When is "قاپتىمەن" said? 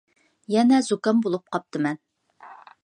1.57-2.05